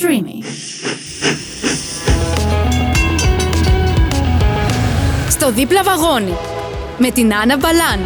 [0.00, 0.44] Streamy.
[5.30, 6.36] Στο δίπλα βαγόνι
[6.98, 8.00] με την Άννα Μπαλάν.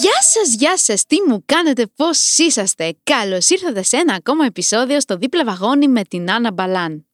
[0.00, 5.00] Γεια σας, γεια σας, τι μου κάνετε, πώς είσαστε; Καλώς ήρθατε σε ένα ακόμα επεισόδιο
[5.00, 7.06] στο δίπλα βαγόνι με την Άννα Μπαλάν.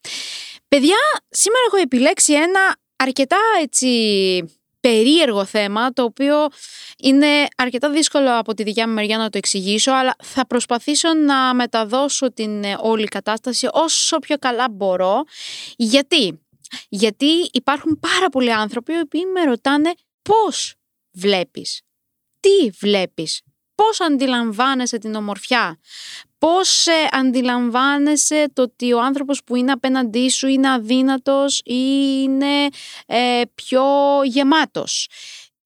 [0.68, 0.98] Παιδιά,
[1.29, 3.86] σήμερα έχω επιλέξει ένα αρκετά έτσι
[4.83, 6.46] περίεργο θέμα, το οποίο
[6.99, 11.54] είναι αρκετά δύσκολο από τη δικιά μου μεριά να το εξηγήσω, αλλά θα προσπαθήσω να
[11.54, 15.25] μεταδώσω την ε, όλη κατάσταση όσο πιο καλά μπορώ.
[15.76, 16.40] Γιατί;
[16.89, 19.93] Γιατί υπάρχουν πάρα πολλοί άνθρωποι οι οποίοι με ρωτάνε
[20.23, 20.75] πώς
[21.12, 21.82] βλέπεις,
[22.40, 23.43] τι βλέπεις,
[23.75, 25.79] πώς αντιλαμβάνεσαι την ομορφιά,
[26.39, 31.82] πώς ε, αντιλαμβάνεσαι το ότι ο άνθρωπος που είναι απέναντί σου είναι αδύνατος ή
[32.22, 32.67] είναι
[33.06, 33.84] ε, πιο
[34.25, 35.08] γεμάτος.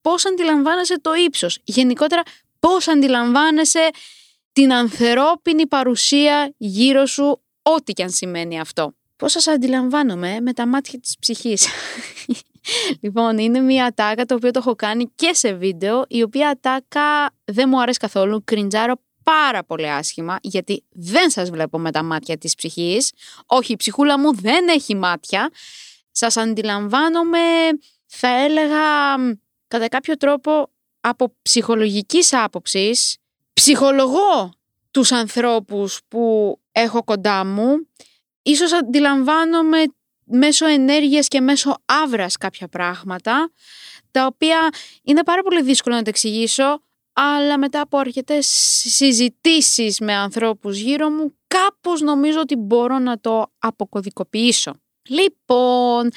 [0.00, 1.58] Πώς αντιλαμβάνεσαι το ύψος.
[1.64, 2.22] Γενικότερα
[2.60, 3.90] πώς αντιλαμβάνεσαι
[4.52, 8.94] την ανθρώπινη παρουσία γύρω σου, ό,τι και αν σημαίνει αυτό.
[9.16, 11.66] Πώς σας αντιλαμβάνομαι με τα μάτια της ψυχής.
[13.00, 17.34] Λοιπόν, είναι μια ατάκα το οποίο το έχω κάνει και σε βίντεο, η οποία ατάκα
[17.44, 22.38] δεν μου αρέσει καθόλου, κριντζάρω πάρα πολύ άσχημα, γιατί δεν σας βλέπω με τα μάτια
[22.38, 23.12] της ψυχής.
[23.46, 25.50] Όχι, η ψυχούλα μου δεν έχει μάτια.
[26.10, 27.38] Σας αντιλαμβάνομαι,
[28.06, 28.78] θα έλεγα,
[29.68, 33.16] κατά κάποιο τρόπο, από ψυχολογικής άποψης,
[33.52, 34.52] ψυχολογώ
[34.90, 37.88] τους ανθρώπους που έχω κοντά μου,
[38.42, 39.78] ίσως αντιλαμβάνομαι
[40.26, 43.50] μέσω ενέργειας και μέσω άβρας κάποια πράγματα,
[44.10, 44.68] τα οποία
[45.02, 46.80] είναι πάρα πολύ δύσκολο να τα εξηγήσω,
[47.12, 48.46] αλλά μετά από αρκετές
[48.84, 54.72] συζητήσεις με ανθρώπους γύρω μου, κάπως νομίζω ότι μπορώ να το αποκωδικοποιήσω.
[55.08, 56.10] Λοιπόν,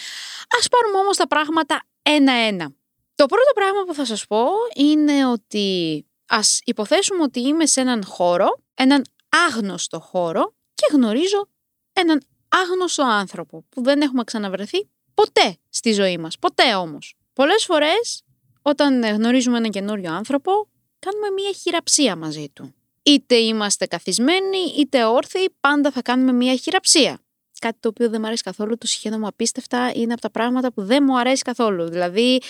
[0.60, 2.74] ας πάρουμε όμως τα πράγματα ένα-ένα.
[3.16, 8.04] Το πρώτο πράγμα που θα σας πω είναι ότι ας υποθέσουμε ότι είμαι σε έναν
[8.06, 9.06] χώρο, έναν
[9.48, 11.50] άγνωστο χώρο και γνωρίζω
[11.94, 16.40] έναν άγνωστο άνθρωπο που δεν έχουμε ξαναβρεθεί ποτέ στη ζωή μας.
[16.40, 17.16] Ποτέ όμως.
[17.34, 18.24] Πολλές φορές
[18.62, 20.52] όταν γνωρίζουμε έναν καινούριο άνθρωπο
[21.00, 22.74] κάνουμε μια χειραψία μαζί του.
[23.04, 27.20] Είτε είμαστε καθισμένοι είτε όρθιοι, πάντα θα κάνουμε μια χειραψία.
[27.60, 30.84] Κάτι το οποίο δεν μου αρέσει καθόλου, το συχαίνομαι απίστευτα, είναι από τα πράγματα που
[30.84, 31.90] δεν μου αρέσει καθόλου.
[31.90, 32.42] Δηλαδή,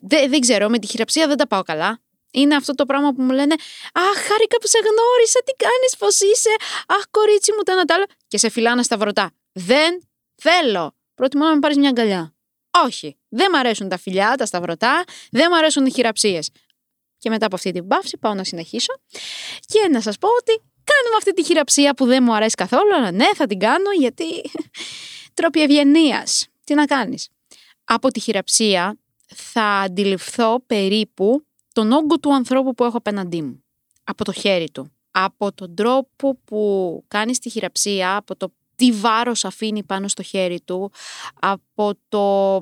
[0.00, 2.00] δεν, δεν ξέρω, με τη χειραψία δεν τα πάω καλά.
[2.34, 3.54] Είναι αυτό το πράγμα που μου λένε
[3.92, 6.54] Αχ, χάρηκα που σε γνώρισα, τι κάνεις, πώς είσαι.
[6.86, 8.04] Αχ, κορίτσι μου, το ένα άλλο.
[8.28, 9.30] Και σε φυλάνε στα βρωτά.
[9.52, 10.02] Δεν
[10.34, 10.94] θέλω.
[11.14, 12.34] Προτιμώ να με πάρεις μια αγκαλιά.
[12.84, 13.16] Όχι.
[13.28, 16.50] Δεν μου αρέσουν τα φιλιά, τα σταυρωτά, δεν μου αρέσουν οι χειραψίες.
[17.18, 18.92] Και μετά από αυτή την παύση πάω να συνεχίσω
[19.66, 20.52] και να σας πω ότι
[20.84, 24.24] κάνουμε αυτή τη χειραψία που δεν μου αρέσει καθόλου, αλλά ναι θα την κάνω γιατί
[25.34, 26.46] τρόποι ευγενίας.
[26.64, 27.28] Τι να κάνεις.
[27.84, 28.98] Από τη χειραψία
[29.34, 33.64] θα αντιληφθώ περίπου τον όγκο του ανθρώπου που έχω απέναντί μου.
[34.04, 34.92] Από το χέρι του.
[35.10, 40.60] Από τον τρόπο που κάνεις τη χειραψία, από το τι βάρος αφήνει πάνω στο χέρι
[40.60, 40.92] του,
[41.40, 42.58] από το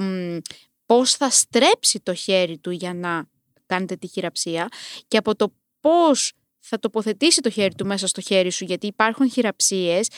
[0.86, 3.24] πώς θα στρέψει το χέρι του για να
[3.66, 4.68] κάνετε τη χειραψία
[5.08, 9.30] και από το πώς θα τοποθετήσει το χέρι του μέσα στο χέρι σου, γιατί υπάρχουν
[9.30, 10.08] χειραψίες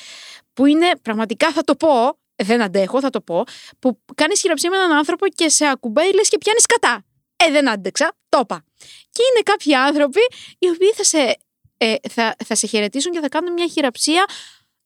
[0.53, 3.45] που είναι, πραγματικά θα το πω, δεν αντέχω, θα το πω,
[3.79, 7.05] που κάνεις χειραψία με έναν άνθρωπο και σε ακουμπάει λες και πιάνεις κατά.
[7.47, 8.65] Ε, δεν άντεξα, το είπα.
[9.11, 10.21] Και είναι κάποιοι άνθρωποι
[10.59, 11.37] οι οποίοι θα σε,
[11.77, 14.25] ε, θα, θα σε χαιρετήσουν και θα κάνουν μια χειραψία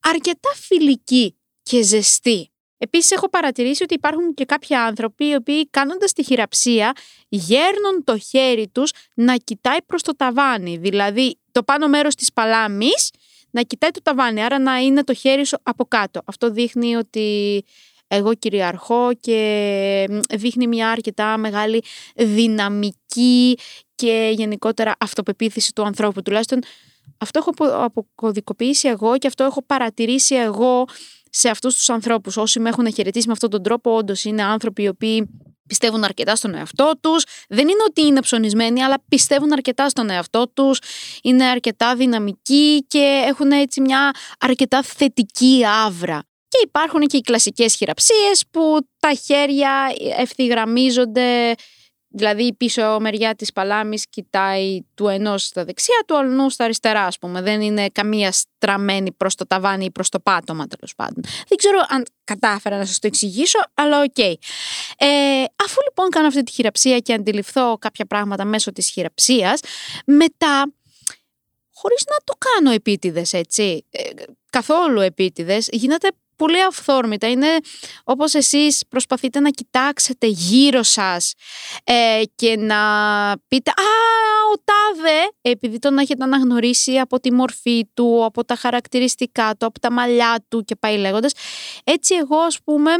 [0.00, 2.52] αρκετά φιλική και ζεστή.
[2.78, 6.92] Επίσης έχω παρατηρήσει ότι υπάρχουν και κάποιοι άνθρωποι οι οποίοι κάνοντας τη χειραψία
[7.28, 10.76] γέρνουν το χέρι τους να κοιτάει προς το ταβάνι.
[10.76, 13.10] Δηλαδή το πάνω μέρος της παλάμης
[13.50, 16.20] να κοιτάει το ταβάνι, άρα να είναι το χέρι σου από κάτω.
[16.24, 17.64] Αυτό δείχνει ότι
[18.08, 21.82] εγώ κυριαρχώ και δείχνει μια αρκετά μεγάλη
[22.16, 23.58] δυναμική
[23.94, 26.22] και γενικότερα αυτοπεποίθηση του ανθρώπου.
[26.22, 26.60] Τουλάχιστον
[27.18, 30.84] αυτό έχω αποκωδικοποιήσει εγώ και αυτό έχω παρατηρήσει εγώ
[31.30, 32.36] σε αυτούς τους ανθρώπους.
[32.36, 35.28] Όσοι με έχουν χαιρετήσει με αυτόν τον τρόπο, όντως είναι άνθρωποι οι οποίοι
[35.68, 37.24] πιστεύουν αρκετά στον εαυτό τους.
[37.48, 40.78] Δεν είναι ότι είναι ψωνισμένοι, αλλά πιστεύουν αρκετά στον εαυτό τους.
[41.22, 46.27] Είναι αρκετά δυναμικοί και έχουν έτσι μια αρκετά θετική άβρα.
[46.58, 51.54] Και υπάρχουν και οι κλασικές χειραψίες που τα χέρια ευθυγραμμίζονται
[52.10, 57.04] Δηλαδή η πίσω μεριά της παλάμης κοιτάει του ενός στα δεξιά, του αλλού στα αριστερά
[57.04, 57.42] ας πούμε.
[57.42, 61.22] Δεν είναι καμία στραμμένη προς το ταβάνι ή προς το πάτωμα τέλος πάντων.
[61.48, 64.12] Δεν ξέρω αν κατάφερα να σας το εξηγήσω, αλλά OK.
[64.16, 64.34] Okay.
[64.96, 69.60] Ε, αφού λοιπόν κάνω αυτή τη χειραψία και αντιληφθώ κάποια πράγματα μέσω της χειραψίας,
[70.04, 70.72] μετά
[71.72, 74.02] χωρίς να το κάνω επίτηδες έτσι, ε,
[74.50, 76.08] καθόλου επίτηδες, γίνεται
[76.38, 77.28] πολύ αυθόρμητα.
[77.30, 77.48] Είναι
[78.04, 81.34] όπως εσείς προσπαθείτε να κοιτάξετε γύρω σας
[81.84, 82.76] ε, και να
[83.48, 83.92] πείτε «Α,
[84.52, 89.80] ο τάδε», επειδή τον έχετε αναγνωρίσει από τη μορφή του, από τα χαρακτηριστικά του, από
[89.80, 91.32] τα μαλλιά του και πάει λέγοντας.
[91.84, 92.92] Έτσι εγώ, ας πούμε,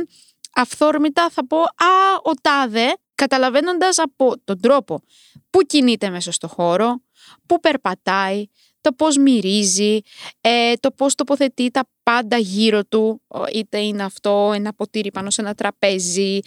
[0.55, 5.01] αυθόρμητα θα πω «Α, ο τάδε», καταλαβαίνοντας από τον τρόπο
[5.51, 7.03] που κινείται μέσα στο χώρο,
[7.47, 8.45] που περπατάει,
[8.81, 10.01] το πώς μυρίζει,
[10.41, 13.23] ε, το πώς τοποθετεί τα πάντα γύρω του,
[13.53, 16.41] είτε είναι αυτό ένα ποτήρι πάνω σε ένα τραπέζι,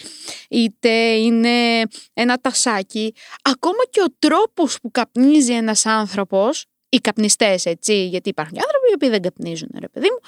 [0.50, 1.82] είτε είναι
[2.14, 3.14] ένα τασάκι.
[3.42, 8.94] Ακόμα και ο τρόπος που καπνίζει ένας άνθρωπος, οι καπνιστές έτσι, γιατί υπάρχουν άνθρωποι οι
[8.96, 10.20] οποίοι δεν καπνίζουν ρε παιδί μου,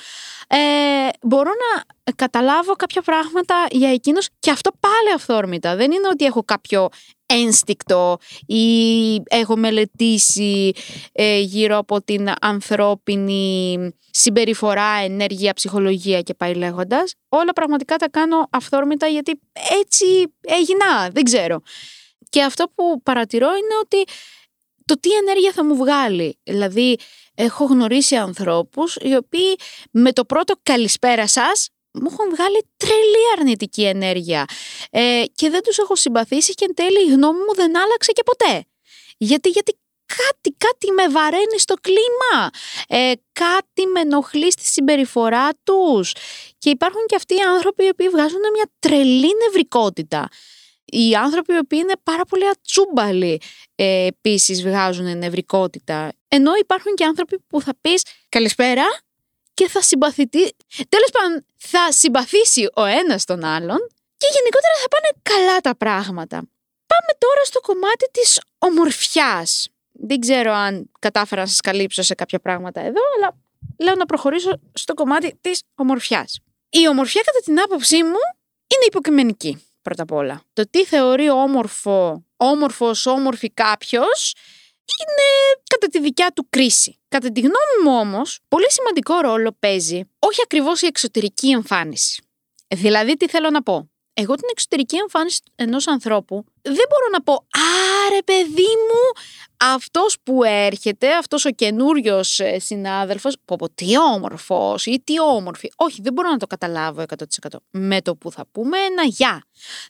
[0.58, 1.84] ε, μπορώ να
[2.16, 5.76] καταλάβω κάποια πράγματα για εκείνους και αυτό πάλι αυθόρμητα.
[5.76, 6.90] Δεν είναι ότι έχω κάποιο
[7.26, 8.66] ένστικτο ή
[9.30, 10.72] έχω μελετήσει
[11.12, 13.78] ε, γύρω από την ανθρώπινη
[14.12, 17.14] συμπεριφορά, ενέργεια, ψυχολογία και πάει λέγοντας.
[17.30, 19.40] Όλα πραγματικά τα κάνω αυθόρμητα γιατί
[19.82, 20.06] έτσι
[20.42, 21.62] έγινα, δεν ξέρω.
[22.30, 24.14] Και αυτό που παρατηρώ είναι ότι
[24.86, 26.40] το τι ενέργεια θα μου βγάλει.
[26.44, 26.98] Δηλαδή,
[27.36, 29.56] έχω γνωρίσει ανθρώπους οι οποίοι
[29.92, 34.46] με το πρώτο καλησπέρα σας μου έχουν βγάλει τρελή αρνητική ενέργεια
[34.90, 38.24] ε, και δεν τους έχω συμπαθήσει και εν τέλει η γνώμη μου δεν άλλαξε και
[38.24, 38.66] ποτέ.
[39.18, 42.50] Γιατί, γιατί κάτι, κάτι με βαραίνει στο κλίμα,
[42.88, 46.12] ε, κάτι με ενοχλεί στη συμπεριφορά τους
[46.58, 50.30] και υπάρχουν και αυτοί οι άνθρωποι οι οποίοι βγάζουν μια τρελή νευρικότητα.
[50.94, 53.42] Οι άνθρωποι οι οποίοι είναι πάρα πολύ ατσούμπαλοι
[53.76, 56.12] ε, επίσης βγάζουν νευρικότητα.
[56.28, 58.84] Ενώ υπάρχουν και άνθρωποι που θα πεις καλησπέρα
[59.54, 60.56] και θα συμπαθηθεί.
[60.90, 63.78] Τέλος πάντων, θα συμπαθήσει ο ένας τον άλλον
[64.18, 66.36] και γενικότερα θα πάνε καλά τα πράγματα.
[66.88, 69.68] Πάμε τώρα στο κομμάτι της ομορφιάς.
[69.92, 73.38] Δεν ξέρω αν κατάφερα να σας καλύψω σε κάποια πράγματα εδώ, αλλά
[73.80, 76.40] λέω να προχωρήσω στο κομμάτι της ομορφιάς.
[76.70, 78.20] Η ομορφιά κατά την άποψή μου
[78.68, 80.42] είναι υποκειμενική πρώτα απ' όλα.
[80.54, 84.34] Το τι θεωρεί όμορφο, όμορφος, όμορφη κάποιος
[85.00, 87.00] είναι κατά τη δικιά του κρίση.
[87.08, 92.24] Κατά τη γνώμη μου όμως, πολύ σημαντικό ρόλο παίζει όχι ακριβώς η εξωτερική εμφάνιση.
[92.68, 97.46] Δηλαδή τι θέλω να πω; Εγώ την εξωτερική εμφάνιση ενός ανθρώπου δεν μπορώ να πω
[98.08, 99.26] «Άρε παιδί μου,
[99.74, 105.72] αυτός που έρχεται, αυτός ο καινούριος ε, συνάδελφος, πω πω τι όμορφος ή τι όμορφη».
[105.76, 107.04] Όχι, δεν μπορώ να το καταλάβω
[107.42, 107.58] 100%.
[107.70, 109.44] Με το που θα πούμε ένα «Γεια»,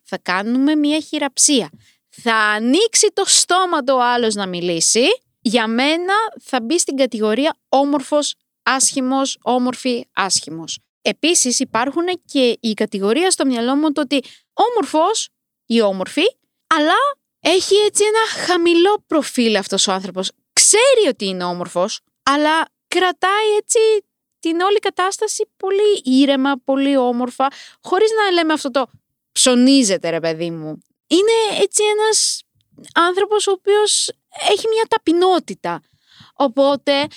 [0.04, 1.70] θα κάνουμε μια χειραψία,
[2.10, 5.06] θα ανοίξει το στόμα του άλλος να μιλήσει,
[5.42, 10.80] για μένα θα μπει στην κατηγορία όμορφος, άσχημος, όμορφη, άσχημος.
[11.06, 14.24] Επίσης υπάρχουν και η κατηγορία στο μυαλό μου το ότι
[14.54, 15.30] όμορφος
[15.66, 16.24] ή όμορφη,
[16.68, 16.96] αλλά
[17.40, 20.32] έχει έτσι ένα χαμηλό προφίλ αυτός ο άνθρωπος.
[20.54, 23.80] Ξέρει ότι είναι όμορφος, αλλά κρατάει έτσι
[24.40, 27.48] την όλη κατάσταση πολύ ήρεμα, πολύ όμορφα,
[27.82, 28.88] χωρίς να λέμε αυτό το
[29.32, 32.44] ψωνίζεται ρε παιδί μου είναι έτσι ένας
[32.94, 34.12] άνθρωπος ο οποίος
[34.50, 35.82] έχει μια ταπεινότητα.
[36.34, 37.08] Οπότε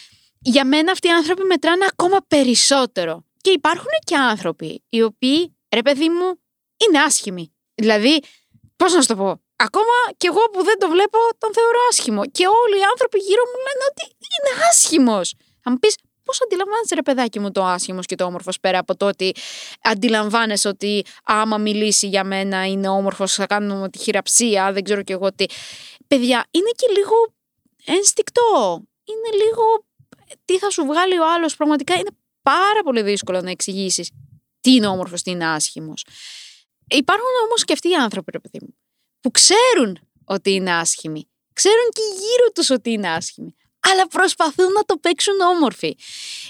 [0.40, 3.24] για μένα αυτοί οι άνθρωποι μετράνε ακόμα περισσότερο.
[3.46, 6.40] Και υπάρχουν και άνθρωποι οι οποίοι, ρε παιδί μου,
[6.86, 7.54] είναι άσχημοι.
[7.74, 8.20] Δηλαδή,
[8.76, 12.22] πώς να σου το πω, ακόμα κι εγώ που δεν το βλέπω τον θεωρώ άσχημο.
[12.24, 15.34] Και όλοι οι άνθρωποι γύρω μου λένε ότι είναι άσχημος.
[15.62, 18.96] Θα μου πεις, Πώς αντιλαμβάνεσαι, ρε παιδάκι μου, το άσχημος και το όμορφος πέρα από
[18.96, 19.34] το ότι
[19.82, 25.12] αντιλαμβάνεσαι ότι άμα μιλήσει για μένα είναι όμορφος, θα κάνουμε τη χειραψία, δεν ξέρω κι
[25.12, 25.44] εγώ τι.
[26.06, 27.14] Παιδιά, είναι και λίγο
[27.84, 28.42] ένστικτο.
[29.04, 29.84] Είναι λίγο.
[30.44, 31.56] Τι θα σου βγάλει ο άλλος.
[31.56, 32.10] Πραγματικά είναι
[32.50, 34.10] πάρα πολύ δύσκολο να εξηγήσεις
[34.60, 36.04] τι είναι όμορφος, τι είναι άσχημος.
[36.88, 38.76] Υπάρχουν όμως και αυτοί οι άνθρωποι, ρε παιδί μου,
[39.20, 41.28] που ξέρουν ότι είναι άσχημοι.
[41.52, 43.56] Ξέρουν και γύρω τους ότι είναι άσχημοι
[43.92, 45.96] αλλά προσπαθούν να το παίξουν όμορφοι.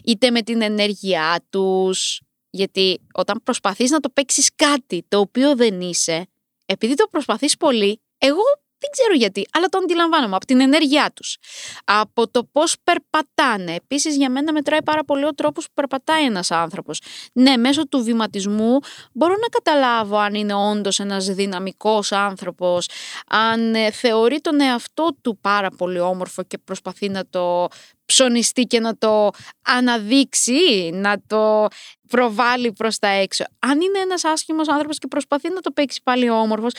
[0.04, 5.80] Είτε με την ενέργειά τους, γιατί όταν προσπαθείς να το παίξεις κάτι το οποίο δεν
[5.80, 6.26] είσαι,
[6.66, 8.42] επειδή το προσπαθείς πολύ, εγώ
[8.86, 11.36] δεν ξέρω γιατί, αλλά το αντιλαμβάνομαι από την ενέργειά τους.
[11.84, 13.74] Από το πώς περπατάνε.
[13.74, 17.00] Επίσης για μένα μετράει πάρα πολύ ο τρόπος που περπατάει ένας άνθρωπος.
[17.32, 18.78] Ναι, μέσω του βηματισμού
[19.12, 22.88] μπορώ να καταλάβω αν είναι όντως ένας δυναμικός άνθρωπος,
[23.26, 27.68] αν ε, θεωρεί τον εαυτό του πάρα πολύ όμορφο και προσπαθεί να το
[28.06, 29.30] ψωνιστεί και να το
[29.62, 31.66] αναδείξει, να το
[32.08, 33.44] προβάλλει προς τα έξω.
[33.58, 36.72] Αν είναι ένας άσχημος άνθρωπος και προσπαθεί να το παίξει πάλι όμορφος,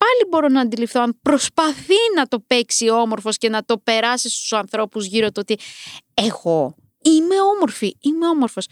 [0.00, 4.52] πάλι μπορώ να αντιληφθώ αν προσπαθεί να το παίξει όμορφος και να το περάσει στους
[4.52, 5.58] ανθρώπους γύρω του ότι
[6.14, 8.66] εγώ είμαι όμορφη, είμαι όμορφος.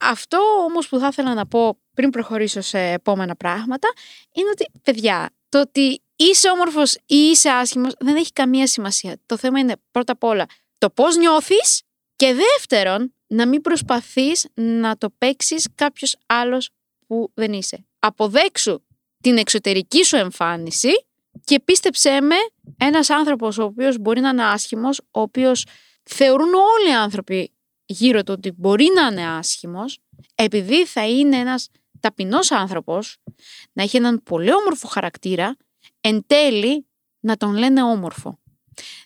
[0.00, 3.88] Αυτό όμως που θα ήθελα να πω πριν προχωρήσω σε επόμενα πράγματα
[4.32, 9.16] είναι ότι παιδιά το ότι είσαι όμορφος ή είσαι άσχημος δεν έχει καμία σημασία.
[9.26, 10.46] Το θέμα είναι πρώτα απ' όλα
[10.78, 11.82] το πώς νιώθεις
[12.16, 16.70] και δεύτερον να μην προσπαθείς να το παίξεις κάποιος άλλος
[17.06, 17.86] που δεν είσαι.
[17.98, 18.82] Αποδέξου
[19.20, 20.90] την εξωτερική σου εμφάνιση
[21.44, 22.36] και πίστεψέ με,
[22.78, 25.66] ένας άνθρωπος ο οποίος μπορεί να είναι άσχημος, ο οποίος
[26.02, 27.52] θεωρούν όλοι οι άνθρωποι
[27.86, 29.98] γύρω του ότι μπορεί να είναι άσχημος,
[30.34, 31.68] επειδή θα είναι ένας
[32.00, 33.16] ταπεινός άνθρωπος,
[33.72, 35.56] να έχει έναν πολύ όμορφο χαρακτήρα,
[36.00, 36.86] εν τέλει
[37.20, 38.38] να τον λένε όμορφο.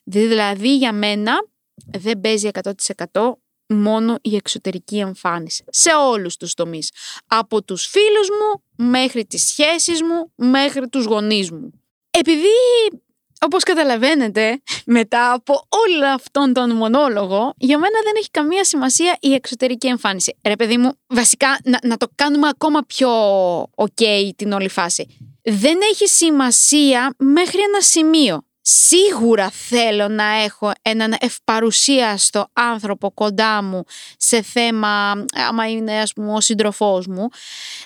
[0.05, 1.33] Δηλαδή για μένα
[1.75, 2.49] δεν παίζει
[3.13, 3.33] 100%
[3.73, 5.65] μόνο η εξωτερική εμφάνιση.
[5.69, 6.91] Σε όλους τους τομείς.
[7.27, 11.71] Από τους φίλους μου μέχρι τις σχέσεις μου μέχρι τους γονείς μου.
[12.11, 12.49] Επειδή
[13.45, 19.35] όπως καταλαβαίνετε, μετά από όλο αυτόν τον μονόλογο, για μένα δεν έχει καμία σημασία η
[19.35, 20.39] εξωτερική εμφάνιση.
[20.47, 23.11] Ρε παιδί μου, βασικά να, να το κάνουμε ακόμα πιο
[23.63, 25.17] ok την όλη φάση.
[25.43, 33.85] Δεν έχει σημασία μέχρι ένα σημείο σίγουρα θέλω να έχω έναν ευπαρουσίαστο άνθρωπο κοντά μου
[34.17, 37.29] σε θέμα, άμα είναι ας πούμε ο σύντροφός μου.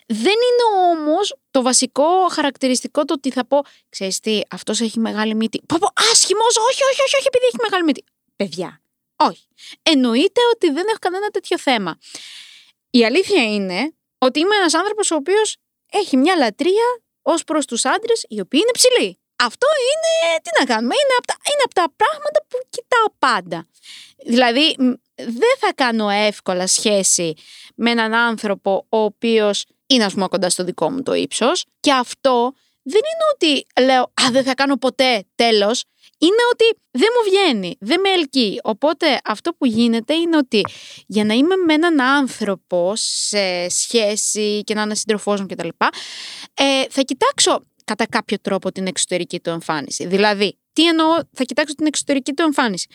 [0.06, 5.34] Δεν είναι όμως το βασικό χαρακτηριστικό το ότι θα πω, ξέρεις τι, αυτός έχει μεγάλη
[5.34, 5.62] μύτη.
[5.66, 8.04] Πω πω, άσχημος, όχι, όχι, όχι, όχι, επειδή έχει μεγάλη μύτη.
[8.36, 8.80] Παιδιά,
[9.16, 9.46] όχι.
[9.82, 11.98] Εννοείται ότι δεν έχω κανένα τέτοιο θέμα.
[12.90, 15.56] Η αλήθεια είναι ότι είμαι ένας άνθρωπος ο οποίος
[15.92, 19.18] έχει μια λατρεία ως προς τους άντρες οι οποίοι είναι ψηλοί.
[19.36, 23.66] Αυτό είναι, τι να κάνουμε, είναι από, τα, είναι από τα πράγματα που κοιτάω πάντα.
[24.26, 24.76] Δηλαδή,
[25.14, 27.34] δεν θα κάνω εύκολα σχέση
[27.74, 31.92] με έναν άνθρωπο ο οποίος είναι ας πούμε κοντά στο δικό μου το ύψος και
[31.92, 32.52] αυτό
[32.82, 35.84] δεν είναι ότι λέω «Α, δεν θα κάνω ποτέ, τέλος».
[36.18, 38.60] Είναι ότι δεν μου βγαίνει, δεν με ελκύει.
[38.62, 40.60] Οπότε αυτό που γίνεται είναι ότι
[41.06, 45.68] για να είμαι με έναν άνθρωπο σε σχέση και να είναι σύντροφός μου κτλ.
[46.54, 50.06] Ε, θα κοιτάξω κατά κάποιο τρόπο την εξωτερική του εμφάνιση.
[50.06, 52.86] Δηλαδή, τι εννοώ, θα κοιτάξω την εξωτερική του εμφάνιση.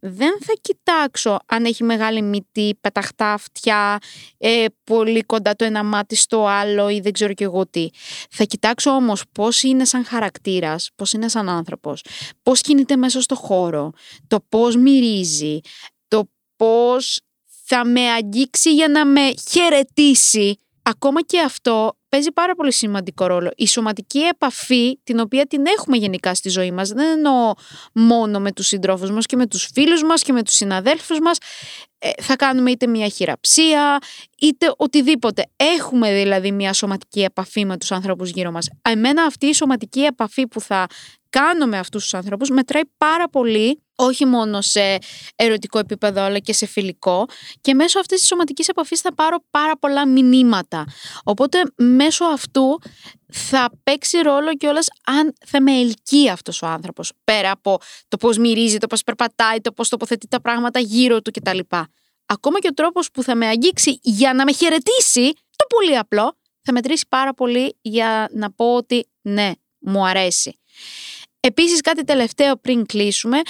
[0.00, 3.98] Δεν θα κοιτάξω αν έχει μεγάλη μύτη, πεταχτά αυτιά,
[4.38, 7.88] ε, πολύ κοντά το ένα μάτι στο άλλο ή δεν ξέρω κι εγώ τι.
[8.30, 12.04] Θα κοιτάξω όμως πώς είναι σαν χαρακτήρας, πώς είναι σαν άνθρωπος,
[12.42, 13.92] πώς κινείται μέσα στο χώρο,
[14.26, 15.60] το πώς μυρίζει,
[16.08, 17.20] το πώς
[17.64, 20.58] θα με αγγίξει για να με χαιρετήσει.
[20.82, 23.50] Ακόμα και αυτό παίζει πάρα πολύ σημαντικό ρόλο.
[23.56, 27.52] Η σωματική επαφή, την οποία την έχουμε γενικά στη ζωή μας, δεν εννοώ
[27.92, 31.38] μόνο με τους συντρόφους μας και με τους φίλους μας και με τους συναδέλφους μας,
[31.98, 33.98] ε, θα κάνουμε είτε μια χειραψία,
[34.38, 35.42] είτε οτιδήποτε.
[35.56, 38.68] Έχουμε δηλαδή μια σωματική επαφή με τους ανθρώπους γύρω μας.
[38.82, 40.86] Εμένα αυτή η σωματική επαφή που θα
[41.30, 44.98] κάνω με αυτούς τους ανθρώπους μετράει πάρα πολύ όχι μόνο σε
[45.36, 47.26] ερωτικό επίπεδο αλλά και σε φιλικό
[47.60, 50.84] και μέσω αυτής της σωματικής επαφής θα πάρω πάρα πολλά μηνύματα.
[51.24, 51.58] Οπότε
[51.98, 52.80] μέσω αυτού
[53.32, 57.78] θα παίξει ρόλο κιόλας αν θα με ελκύει αυτός ο άνθρωπος πέρα από
[58.08, 61.58] το πώς μυρίζει, το πώς περπατάει, το πώς τοποθετεί τα πράγματα γύρω του κτλ.
[62.26, 66.38] Ακόμα και ο τρόπος που θα με αγγίξει για να με χαιρετήσει, το πολύ απλό,
[66.62, 70.58] θα μετρήσει πάρα πολύ για να πω ότι ναι, μου αρέσει.
[71.40, 73.40] Επίσης κάτι τελευταίο πριν κλείσουμε,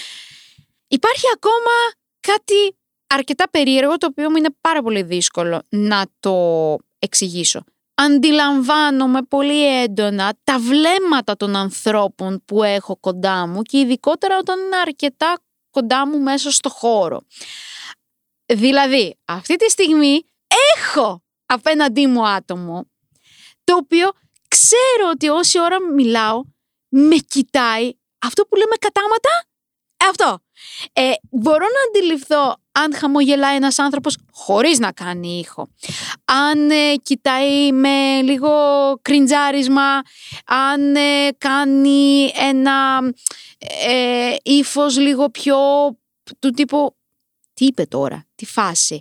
[0.89, 1.75] υπάρχει ακόμα
[2.21, 2.77] κάτι
[3.07, 7.65] αρκετά περίεργο το οποίο μου είναι πάρα πολύ δύσκολο να το εξηγήσω.
[8.01, 14.77] Αντιλαμβάνομαι πολύ έντονα τα βλέμματα των ανθρώπων που έχω κοντά μου και ειδικότερα όταν είναι
[14.77, 15.39] αρκετά
[15.71, 17.21] κοντά μου μέσα στο χώρο.
[18.47, 20.23] Δηλαδή, αυτή τη στιγμή
[20.77, 22.91] έχω απέναντί μου άτομο
[23.65, 24.11] το οποίο
[24.49, 26.43] ξέρω ότι όση ώρα μιλάω
[26.89, 29.48] με κοιτάει αυτό που λέμε κατάματα.
[30.05, 30.39] Ε, αυτό.
[30.93, 35.69] Ε, μπορώ να αντιληφθώ αν χαμογελάει ένας άνθρωπος χωρίς να κάνει ήχο.
[36.25, 38.51] Αν ε, κοιτάει με λίγο
[39.03, 40.03] κριντζάρισμα,
[40.45, 42.99] αν ε, κάνει ένα
[43.89, 45.57] ε, ύφος λίγο πιο
[46.39, 46.97] του τύπου
[47.55, 49.01] τι είπε τώρα, τι φάση.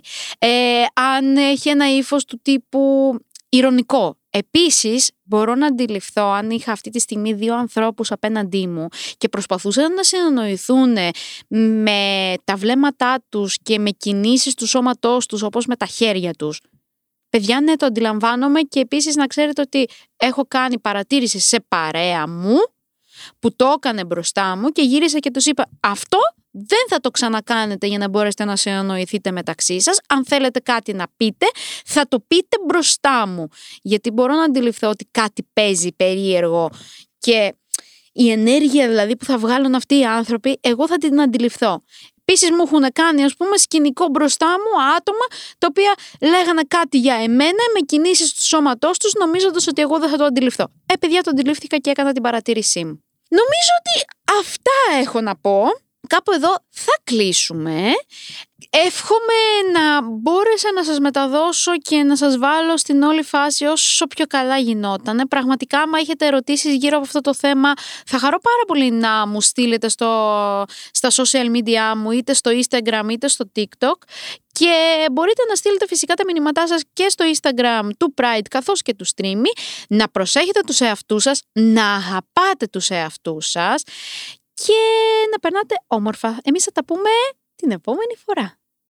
[0.94, 3.14] αν έχει ένα ύφος του τύπου
[3.48, 9.28] ηρωνικό, Επίσης, μπορώ να αντιληφθώ αν είχα αυτή τη στιγμή δύο ανθρώπους απέναντί μου και
[9.28, 10.96] προσπαθούσαν να συνεννοηθούν
[11.82, 16.60] με τα βλέμματά τους και με κινήσεις του σώματός τους όπως με τα χέρια τους.
[17.30, 22.56] Παιδιά, ναι, το αντιλαμβάνομαι και επίσης να ξέρετε ότι έχω κάνει παρατήρηση σε παρέα μου
[23.38, 26.18] που το έκανε μπροστά μου και γύρισα και τους είπα αυτό
[26.50, 29.98] δεν θα το ξανακάνετε για να μπορέσετε να συνεννοηθείτε μεταξύ σας.
[30.08, 31.46] Αν θέλετε κάτι να πείτε,
[31.84, 33.48] θα το πείτε μπροστά μου.
[33.82, 36.70] Γιατί μπορώ να αντιληφθώ ότι κάτι παίζει περίεργο
[37.18, 37.54] και
[38.12, 41.82] η ενέργεια δηλαδή που θα βγάλουν αυτοί οι άνθρωποι, εγώ θα την αντιληφθώ.
[42.24, 45.26] Επίσης μου έχουν κάνει ας πούμε σκηνικό μπροστά μου άτομα
[45.58, 50.08] τα οποία λέγανε κάτι για εμένα με κινήσεις του σώματός τους νομίζοντας ότι εγώ δεν
[50.08, 50.64] θα το αντιληφθώ.
[50.86, 53.02] Ε παιδιά το αντιλήφθηκα και έκανα την παρατήρησή μου.
[53.28, 54.04] Νομίζω ότι
[54.38, 55.64] αυτά έχω να πω
[56.06, 57.90] κάπου εδώ θα κλείσουμε.
[58.70, 64.26] Εύχομαι να μπόρεσα να σας μεταδώσω και να σας βάλω στην όλη φάση όσο πιο
[64.26, 65.26] καλά γινότανε.
[65.26, 67.72] Πραγματικά, άμα έχετε ερωτήσεις γύρω από αυτό το θέμα,
[68.06, 70.06] θα χαρώ πάρα πολύ να μου στείλετε στο,
[70.90, 73.96] στα social media μου, είτε στο Instagram είτε στο TikTok.
[74.52, 78.94] Και μπορείτε να στείλετε φυσικά τα μηνύματά σας και στο Instagram του Pride καθώς και
[78.94, 79.50] του Streamy.
[79.88, 83.82] Να προσέχετε τους εαυτούς σας, να αγαπάτε τους εαυτούς σας
[84.54, 84.80] και
[85.32, 86.38] να περνάτε όμορφα.
[86.44, 87.10] Εμείς θα τα πούμε
[87.56, 88.57] την επόμενη φορά.